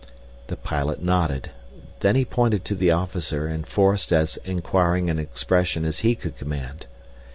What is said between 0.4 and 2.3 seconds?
The pilot nodded. Then he